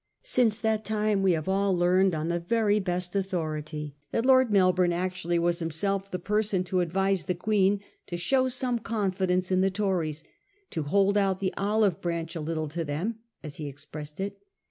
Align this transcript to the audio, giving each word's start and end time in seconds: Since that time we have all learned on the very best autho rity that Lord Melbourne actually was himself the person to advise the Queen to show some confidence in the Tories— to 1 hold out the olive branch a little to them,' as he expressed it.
Since 0.23 0.59
that 0.61 0.83
time 0.83 1.21
we 1.21 1.33
have 1.33 1.47
all 1.47 1.77
learned 1.77 2.15
on 2.15 2.27
the 2.27 2.39
very 2.39 2.79
best 2.79 3.13
autho 3.13 3.45
rity 3.61 3.93
that 4.11 4.25
Lord 4.25 4.49
Melbourne 4.49 4.93
actually 4.93 5.37
was 5.37 5.59
himself 5.59 6.09
the 6.09 6.17
person 6.17 6.63
to 6.63 6.79
advise 6.79 7.25
the 7.25 7.35
Queen 7.35 7.81
to 8.07 8.17
show 8.17 8.49
some 8.49 8.79
confidence 8.79 9.51
in 9.51 9.61
the 9.61 9.69
Tories— 9.69 10.23
to 10.71 10.81
1 10.81 10.89
hold 10.89 11.17
out 11.19 11.39
the 11.39 11.53
olive 11.55 12.01
branch 12.01 12.35
a 12.35 12.41
little 12.41 12.67
to 12.69 12.83
them,' 12.83 13.19
as 13.43 13.57
he 13.57 13.67
expressed 13.67 14.19
it. 14.19 14.41